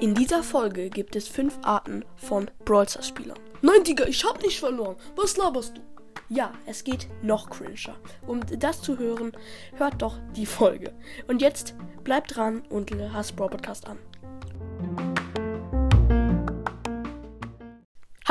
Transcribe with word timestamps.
In 0.00 0.14
dieser 0.14 0.42
Folge 0.42 0.90
gibt 0.90 1.16
es 1.16 1.26
fünf 1.28 1.58
Arten 1.62 2.04
von 2.16 2.50
Brawl 2.66 2.86
Stars 2.86 3.08
Spielern. 3.08 3.38
Nein, 3.62 3.84
Digga, 3.84 4.04
ich 4.04 4.22
hab 4.24 4.42
nicht 4.42 4.60
verloren. 4.60 4.96
Was 5.16 5.38
laberst 5.38 5.78
du? 5.78 5.80
Ja, 6.28 6.52
es 6.66 6.84
geht 6.84 7.08
noch 7.22 7.48
cringer. 7.48 7.96
Um 8.26 8.40
das 8.58 8.82
zu 8.82 8.98
hören, 8.98 9.32
hört 9.76 10.02
doch 10.02 10.18
die 10.36 10.44
Folge. 10.44 10.92
Und 11.26 11.40
jetzt 11.40 11.74
bleibt 12.04 12.36
dran 12.36 12.62
und 12.68 12.92
hasst 13.12 13.34
Brawl 13.34 13.48
Podcast 13.48 13.88
an. 13.88 13.98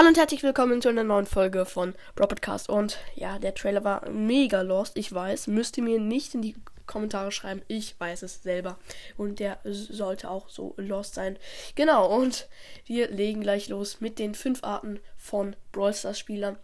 Hallo 0.08 0.14
und 0.14 0.20
herzlich 0.20 0.44
willkommen 0.44 0.82
zu 0.82 0.88
einer 0.88 1.04
neuen 1.04 1.26
Folge 1.26 1.66
von 1.66 1.94
Podcast. 2.16 2.70
Und 2.70 2.98
ja, 3.16 3.40
der 3.40 3.54
Trailer 3.54 3.84
war 3.84 4.08
mega 4.10 4.62
lost, 4.62 4.98
ich 4.98 5.12
weiß. 5.12 5.48
Müsst 5.48 5.76
ihr 5.78 5.84
mir 5.84 6.00
nicht 6.00 6.34
in 6.34 6.42
die 6.42 6.56
Kommentare 6.86 7.30
schreiben. 7.30 7.62
Ich 7.68 8.00
weiß 8.00 8.22
es 8.22 8.42
selber. 8.42 8.80
Und 9.18 9.42
der 9.42 9.60
sollte 9.66 10.30
auch 10.30 10.48
so 10.48 10.76
lost 10.78 11.16
sein. 11.16 11.38
Genau, 11.76 12.08
und 12.08 12.48
wir 12.86 13.10
legen 13.10 13.42
gleich 13.42 13.68
los 13.68 14.00
mit 14.00 14.18
den 14.18 14.34
fünf 14.34 14.64
Arten 14.64 15.02
von 15.18 15.58
Brawl 15.74 15.94
Stars 15.94 16.18
Spielern. 16.18 16.58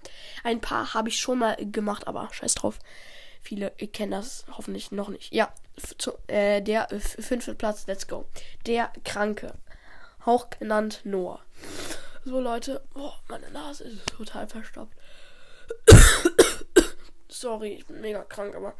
Ein 0.46 0.62
paar 0.62 0.94
habe 0.94 1.10
ich 1.10 1.20
schon 1.20 1.40
mal 1.40 1.58
gemacht, 1.60 2.08
aber 2.08 2.30
scheiß 2.32 2.56
drauf. 2.56 2.80
Viele 3.42 3.72
kennen 3.72 4.12
das 4.12 4.46
hoffentlich 4.56 4.94
noch 4.94 5.10
nicht. 5.10 5.34
Ja, 5.34 5.52
zu, 5.98 6.14
äh, 6.28 6.62
der 6.62 6.88
fünfte 7.20 7.56
Platz, 7.56 7.88
let's 7.88 8.08
go. 8.08 8.24
Der 8.68 8.94
Kranke. 9.04 9.52
Auch 10.24 10.50
genannt 10.50 11.02
Noah. 11.04 11.42
So, 12.26 12.40
Leute. 12.40 12.82
Oh, 12.96 13.12
meine 13.28 13.52
Nase 13.52 13.84
ist 13.84 14.08
total 14.08 14.48
verstopft. 14.48 14.98
Sorry, 17.28 17.74
ich 17.74 17.86
bin 17.86 18.00
mega 18.00 18.24
krank, 18.24 18.56
aber 18.56 18.76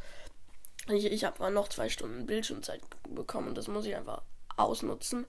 ich, 0.88 1.04
ich 1.04 1.24
habe 1.24 1.50
noch 1.50 1.68
zwei 1.68 1.90
Stunden 1.90 2.24
Bildschirmzeit 2.24 2.80
bekommen 3.08 3.48
und 3.48 3.58
das 3.58 3.68
muss 3.68 3.84
ich 3.84 3.96
einfach 3.96 4.22
ausnutzen. 4.56 5.26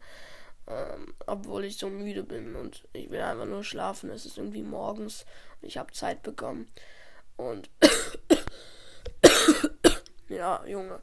Ähm, 0.67 1.13
obwohl 1.27 1.65
ich 1.65 1.77
so 1.77 1.89
müde 1.89 2.23
bin 2.23 2.55
und 2.55 2.87
ich 2.93 3.09
will 3.09 3.21
einfach 3.21 3.45
nur 3.45 3.63
schlafen. 3.63 4.09
Es 4.09 4.25
ist 4.25 4.37
irgendwie 4.37 4.63
morgens 4.63 5.25
und 5.61 5.67
ich 5.67 5.77
habe 5.77 5.91
Zeit 5.91 6.23
bekommen. 6.23 6.71
Und 7.35 7.69
ja, 10.29 10.65
Junge. 10.65 11.01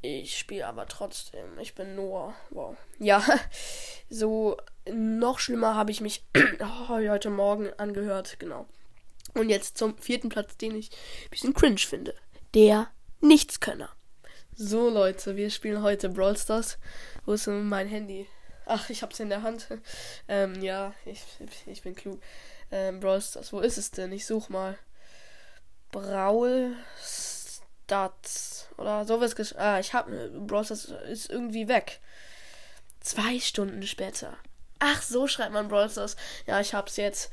Ich 0.00 0.38
spiele 0.38 0.66
aber 0.66 0.86
trotzdem. 0.86 1.58
Ich 1.58 1.74
bin 1.74 1.94
Noah. 1.94 2.34
Wow. 2.50 2.76
Ja, 2.98 3.22
so 4.10 4.56
noch 4.90 5.38
schlimmer 5.38 5.74
habe 5.74 5.90
ich 5.90 6.00
mich 6.00 6.24
heute 6.88 7.30
Morgen 7.30 7.70
angehört. 7.76 8.36
Genau. 8.38 8.66
Und 9.34 9.48
jetzt 9.48 9.78
zum 9.78 9.96
vierten 9.98 10.28
Platz, 10.28 10.56
den 10.56 10.76
ich 10.76 10.90
ein 10.90 11.30
bisschen 11.30 11.54
cringe 11.54 11.78
finde. 11.78 12.14
Der 12.54 12.90
Nichtskönner. 13.20 13.90
So, 14.54 14.90
Leute, 14.90 15.36
wir 15.36 15.50
spielen 15.50 15.82
heute 15.82 16.10
Brawl 16.10 16.36
Stars. 16.36 16.78
Wo 17.24 17.32
ist 17.32 17.46
denn 17.46 17.68
mein 17.68 17.88
Handy? 17.88 18.26
Ach, 18.66 18.90
ich 18.90 19.02
hab's 19.02 19.20
in 19.20 19.30
der 19.30 19.42
Hand. 19.42 19.66
Ähm, 20.28 20.62
ja, 20.62 20.92
ich, 21.06 21.22
ich 21.66 21.82
bin 21.82 21.94
klug. 21.94 22.20
Ähm, 22.70 23.00
Brawl 23.00 23.22
Stars, 23.22 23.52
wo 23.52 23.60
ist 23.60 23.78
es 23.78 23.90
denn? 23.90 24.12
Ich 24.12 24.26
such 24.26 24.50
mal. 24.50 24.78
Brawl 25.90 26.76
Stars. 27.02 28.68
Oder 28.76 29.06
sowas. 29.06 29.54
Ah, 29.56 29.80
ich 29.80 29.94
hab. 29.94 30.08
Brawl 30.46 30.64
Stars 30.64 30.92
ist 31.08 31.30
irgendwie 31.30 31.68
weg. 31.68 32.00
Zwei 33.00 33.40
Stunden 33.40 33.82
später. 33.86 34.36
Ach, 34.84 35.00
so 35.00 35.28
schreibt 35.28 35.52
man 35.52 35.68
Brawl 35.68 35.88
Stars. 35.88 36.16
Ja, 36.44 36.60
ich 36.60 36.74
hab's 36.74 36.96
jetzt. 36.96 37.30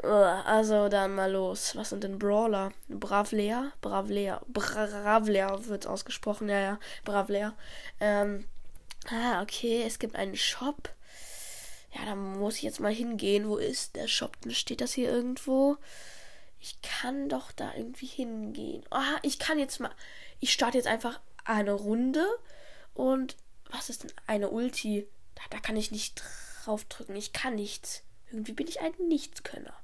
Also 0.00 0.88
dann 0.88 1.16
mal 1.16 1.32
los. 1.32 1.74
Was 1.74 1.90
sind 1.90 2.04
denn 2.04 2.20
Brawler? 2.20 2.72
Bravlea? 2.88 3.72
Bravlea. 3.80 4.40
Bravlea 4.46 5.66
wird 5.66 5.88
ausgesprochen. 5.88 6.48
Ja, 6.48 6.60
ja. 6.60 6.78
Bravlea. 7.04 7.52
Ähm. 7.98 8.48
Ah, 9.10 9.42
okay. 9.42 9.82
Es 9.84 9.98
gibt 9.98 10.14
einen 10.14 10.36
Shop. 10.36 10.90
Ja, 11.94 12.04
da 12.06 12.14
muss 12.14 12.56
ich 12.56 12.62
jetzt 12.62 12.78
mal 12.78 12.94
hingehen. 12.94 13.48
Wo 13.48 13.56
ist 13.56 13.96
der 13.96 14.06
Shop? 14.06 14.36
Steht 14.50 14.80
das 14.80 14.92
hier 14.92 15.10
irgendwo? 15.10 15.78
Ich 16.60 16.80
kann 16.80 17.28
doch 17.28 17.50
da 17.50 17.72
irgendwie 17.76 18.06
hingehen. 18.06 18.84
Ah, 18.92 19.18
ich 19.22 19.40
kann 19.40 19.58
jetzt 19.58 19.80
mal. 19.80 19.90
Ich 20.38 20.52
starte 20.52 20.78
jetzt 20.78 20.86
einfach 20.86 21.18
eine 21.44 21.72
Runde. 21.72 22.24
Und 22.94 23.36
was 23.68 23.88
ist 23.88 24.04
denn 24.04 24.12
eine 24.28 24.50
Ulti? 24.50 25.08
Da, 25.34 25.42
da 25.50 25.58
kann 25.58 25.76
ich 25.76 25.90
nicht 25.90 26.22
draufdrücken. 26.64 27.16
Ich 27.16 27.32
kann 27.32 27.54
nichts. 27.54 28.02
Irgendwie 28.30 28.52
bin 28.52 28.66
ich 28.66 28.80
ein 28.80 28.92
Nichtskönner. 29.08 29.74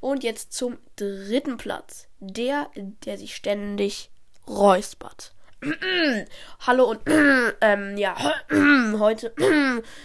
Und 0.00 0.24
jetzt 0.24 0.52
zum 0.52 0.78
dritten 0.96 1.56
Platz. 1.56 2.08
Der, 2.20 2.70
der 2.76 3.18
sich 3.18 3.34
ständig 3.36 4.10
räuspert. 4.46 5.34
Hallo 6.60 6.84
und 6.84 7.00
ähm, 7.60 7.96
ja, 7.96 8.16
heute 8.98 9.34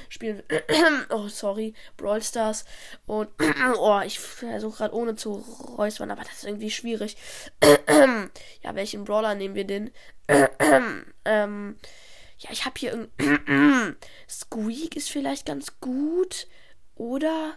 spielen 0.09 0.41
wir, 0.47 0.63
oh 1.11 1.27
sorry, 1.27 1.75
Brawl 1.95 2.23
Stars 2.23 2.65
und 3.05 3.29
oh, 3.77 4.01
ich 4.03 4.19
versuche 4.19 4.77
gerade 4.77 4.95
ohne 4.95 5.15
zu 5.15 5.33
räuspern, 5.77 6.09
aber 6.09 6.23
das 6.23 6.37
ist 6.37 6.45
irgendwie 6.45 6.71
schwierig. 6.71 7.17
ja, 8.63 8.73
welchen 8.75 9.03
Brawler 9.03 9.35
nehmen 9.35 9.53
wir 9.53 9.65
denn? 9.65 9.91
ähm, 11.25 11.77
ja, 12.43 12.51
ich 12.51 12.65
habe 12.65 12.75
hier 12.77 12.91
irgendwie. 12.91 13.95
Squeak 14.29 14.95
ist 14.95 15.09
vielleicht 15.09 15.45
ganz 15.45 15.79
gut. 15.79 16.47
Oder, 16.95 17.53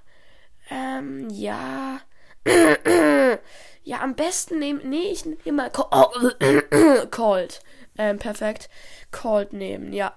ähm, 0.70 1.28
ja. 1.30 2.00
ja, 3.84 4.00
am 4.00 4.14
besten 4.14 4.58
nehmen. 4.58 4.88
Nee, 4.88 5.10
ich 5.10 5.24
nehme 5.24 5.70
mal. 5.70 5.70
Cold. 7.10 7.60
Ähm, 7.98 8.18
perfekt. 8.18 8.68
Cold 9.10 9.52
nehmen, 9.52 9.92
ja. 9.92 10.14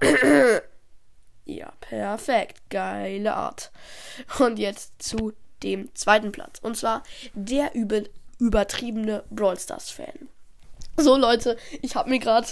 ja, 1.46 1.74
perfekt. 1.80 2.70
Geile 2.70 3.34
Art. 3.34 3.72
Und 4.40 4.60
jetzt 4.60 5.02
zu 5.02 5.34
dem 5.64 5.94
zweiten 5.96 6.32
Platz. 6.32 6.60
Und 6.60 6.78
zwar 6.78 7.04
der 7.34 7.74
über 7.74 8.02
übertriebene 8.38 9.24
Brawl 9.30 9.60
Stars 9.60 9.90
Fan. 9.90 10.30
So 11.00 11.16
Leute, 11.16 11.56
ich 11.82 11.96
habe 11.96 12.10
mir 12.10 12.20
gerade 12.20 12.48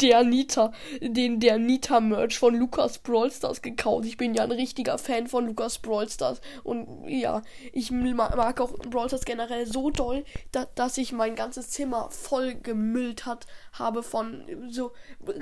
der 0.00 0.24
Nita, 0.24 0.72
den 1.00 1.38
der 1.38 1.58
Nita 1.58 2.00
Merch 2.00 2.36
von 2.36 2.56
Lukas 2.56 2.98
Brawl 2.98 3.30
Stars 3.30 3.62
gekauft. 3.62 4.04
Ich 4.04 4.16
bin 4.16 4.34
ja 4.34 4.42
ein 4.42 4.50
richtiger 4.50 4.98
Fan 4.98 5.28
von 5.28 5.46
Lukas 5.46 5.78
Brawl 5.78 6.08
Stars 6.08 6.40
und 6.64 7.08
ja, 7.08 7.42
ich 7.72 7.92
mag 7.92 8.60
auch 8.60 8.72
Brawl 8.78 9.08
Stars 9.08 9.24
generell 9.24 9.64
so 9.66 9.90
doll, 9.90 10.24
da, 10.50 10.66
dass 10.74 10.98
ich 10.98 11.12
mein 11.12 11.36
ganzes 11.36 11.70
Zimmer 11.70 12.10
voll 12.10 12.56
gemüllt 12.56 13.26
hat 13.26 13.46
habe 13.72 14.02
von 14.02 14.42
so 14.68 14.92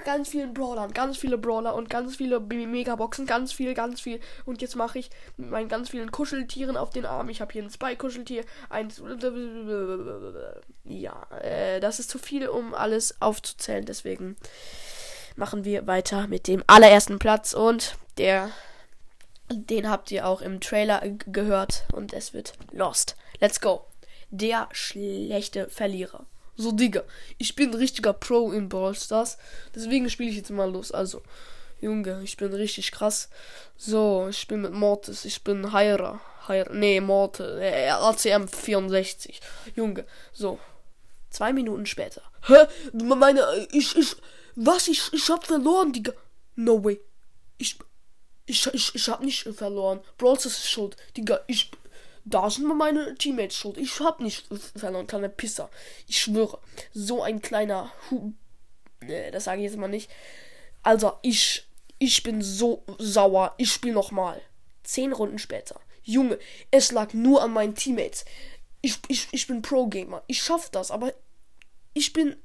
ganz 0.05 0.29
vielen 0.29 0.53
Brawlern, 0.53 0.93
ganz 0.93 1.17
viele 1.17 1.39
Brawler 1.39 1.75
und 1.75 1.89
ganz 1.89 2.17
viele 2.17 2.39
Megaboxen, 2.41 3.25
ganz 3.27 3.53
viel, 3.53 3.73
ganz 3.73 4.01
viel 4.01 4.21
und 4.45 4.61
jetzt 4.61 4.77
mache 4.77 4.99
ich 4.99 5.11
mit 5.39 5.51
meinen 5.51 5.69
ganz 5.69 5.89
vielen 5.89 6.11
Kuscheltieren 6.11 6.77
auf 6.77 6.91
den 6.91 7.07
Arm. 7.07 7.31
Ich 7.31 7.41
habe 7.41 7.53
hier 7.53 7.63
ein 7.63 7.71
Spy 7.71 7.97
Kuscheltier, 7.97 8.45
eins 8.69 9.01
ja, 10.89 11.27
äh, 11.43 11.81
das 11.81 11.99
ist 11.99 12.11
zu 12.11 12.19
viel, 12.19 12.49
um 12.49 12.75
alles 12.75 13.21
aufzuzählen. 13.21 13.85
Deswegen 13.85 14.37
machen 15.37 15.65
wir 15.65 15.87
weiter 15.87 16.27
mit 16.27 16.47
dem 16.47 16.63
allerersten 16.67 17.19
Platz 17.19 17.53
und 17.53 17.97
der, 18.19 18.51
den 19.51 19.91
habt 19.91 20.11
ihr 20.11 20.27
auch 20.27 20.41
im 20.41 20.61
Trailer 20.61 21.03
gehört 21.27 21.85
und 21.93 22.13
es 22.13 22.33
wird 22.33 22.55
Lost. 22.73 23.17
Let's 23.41 23.61
go. 23.61 23.85
Der 24.31 24.69
schlechte 24.73 25.69
Verlierer. 25.69 26.27
So, 26.57 26.73
Digga, 26.73 27.03
ich 27.37 27.55
bin 27.55 27.71
ein 27.71 27.75
richtiger 27.75 28.15
Pro 28.15 28.51
in 28.51 28.69
Brawl 28.69 28.95
Stars. 28.95 29.37
Deswegen 29.75 30.09
spiele 30.09 30.31
ich 30.31 30.37
jetzt 30.37 30.51
mal 30.51 30.71
los. 30.71 30.91
Also, 30.91 31.23
Junge, 31.81 32.23
ich 32.25 32.39
bin 32.39 32.55
richtig 32.55 32.93
krass. 32.93 33.29
So, 33.77 34.29
ich 34.31 34.49
bin 34.49 34.63
mit 34.63 34.73
Mortis. 34.73 35.27
Ich 35.27 35.45
bin 35.45 35.73
Hyra. 35.73 36.19
Hyra 36.47 36.73
nee, 36.73 37.01
Mortis. 37.01 37.47
Äh, 37.61 37.91
ACM 37.91 38.49
64. 38.49 39.41
Junge, 39.75 40.07
so. 40.33 40.59
Zwei 41.31 41.53
Minuten 41.53 41.87
später. 41.87 42.23
Hä? 42.47 42.67
Meine, 42.93 43.45
ich, 43.73 43.97
ich, 43.97 44.17
was? 44.55 44.89
Ich, 44.89 45.13
ich 45.13 45.29
hab 45.29 45.45
verloren, 45.47 45.93
Digga. 45.93 46.13
No 46.55 46.83
way. 46.83 47.01
Ich, 47.59 47.79
ich, 48.47 48.67
ich, 48.73 48.95
ich 48.95 49.09
hab 49.09 49.21
nicht 49.23 49.43
verloren. 49.43 50.01
Brawls 50.19 50.47
ist 50.47 50.69
schuld. 50.69 50.97
Digga, 51.17 51.41
ich, 51.47 51.71
da 52.25 52.49
sind 52.49 52.67
meine 52.67 53.15
Teammates 53.17 53.57
schuld. 53.57 53.77
Ich 53.77 54.01
hab 54.01 54.21
nicht 54.21 54.47
verloren, 54.77 55.07
kleiner 55.07 55.29
Pisser. 55.29 55.71
Ich 56.07 56.21
schwöre. 56.21 56.59
So 56.93 57.23
ein 57.23 57.43
kleiner 57.43 57.93
Hu. 58.11 58.33
Nee, 59.01 59.31
das 59.31 59.45
sage 59.45 59.63
ich 59.63 59.71
jetzt 59.71 59.79
mal 59.79 59.89
nicht. 59.89 60.11
Also, 60.83 61.15
ich, 61.23 61.67
ich 61.99 62.23
bin 62.23 62.43
so 62.43 62.85
sauer. 62.99 63.55
Ich 63.59 63.73
spiele 63.73 63.95
nochmal. 63.95 64.41
Zehn 64.85 65.13
Runden 65.13 65.39
später. 65.39 65.81
Junge, 66.03 66.39
es 66.71 66.93
lag 66.93 67.13
nur 67.13 67.43
an 67.43 67.53
meinen 67.53 67.75
Teammates. 67.75 68.25
Ich, 68.87 69.01
ich, 69.09 69.27
ich 69.33 69.49
bin 69.49 69.63
Pro-Gamer. 69.63 70.23
Ich 70.29 70.41
schaff 70.41 70.71
das, 70.71 70.93
aber 70.93 71.13
ich 71.93 72.13
bin. 72.13 72.37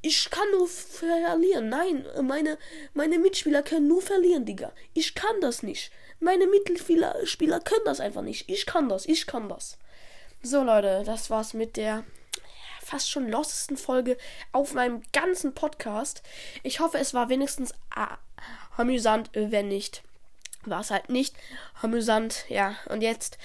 Ich 0.00 0.30
kann 0.30 0.50
nur 0.52 0.66
verlieren. 0.66 1.68
Nein, 1.68 2.06
meine, 2.22 2.56
meine 2.94 3.18
Mitspieler 3.18 3.62
können 3.62 3.86
nur 3.86 4.00
verlieren, 4.00 4.46
Digga. 4.46 4.72
Ich 4.94 5.14
kann 5.14 5.42
das 5.42 5.62
nicht. 5.62 5.90
Meine 6.20 6.46
Mittelspieler 6.46 7.14
Spieler 7.26 7.60
können 7.60 7.84
das 7.84 8.00
einfach 8.00 8.22
nicht. 8.22 8.48
Ich 8.48 8.64
kann 8.64 8.88
das, 8.88 9.04
ich 9.04 9.26
kann 9.26 9.50
das. 9.50 9.76
So, 10.42 10.62
Leute, 10.62 11.02
das 11.04 11.28
war's 11.28 11.52
mit 11.52 11.76
der 11.76 12.02
fast 12.82 13.10
schon 13.10 13.28
lostesten 13.28 13.76
Folge 13.76 14.16
auf 14.52 14.72
meinem 14.72 15.02
ganzen 15.12 15.52
Podcast. 15.52 16.22
Ich 16.62 16.80
hoffe, 16.80 16.96
es 16.96 17.12
war 17.12 17.28
wenigstens 17.28 17.74
amüsant. 18.74 19.28
Wenn 19.34 19.68
nicht, 19.68 20.02
war 20.62 20.80
es 20.80 20.90
halt 20.90 21.10
nicht 21.10 21.36
amüsant. 21.82 22.46
Ja, 22.48 22.74
und 22.86 23.02
jetzt. 23.02 23.36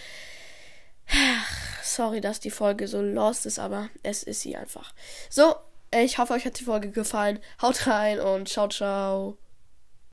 Sorry, 1.84 2.22
dass 2.22 2.40
die 2.40 2.50
Folge 2.50 2.88
so 2.88 3.02
lost 3.02 3.46
ist, 3.46 3.60
aber 3.60 3.90
es 4.04 4.24
ist 4.24 4.42
sie 4.42 4.56
einfach. 4.56 4.94
So, 5.30 5.56
ich 5.94 6.18
hoffe, 6.18 6.34
euch 6.34 6.46
hat 6.46 6.60
die 6.60 6.64
Folge 6.64 6.92
gefallen. 6.92 7.40
Haut 7.62 7.88
rein 7.88 8.20
und 8.20 8.48
ciao, 8.48 8.70
ciao. 8.70 9.38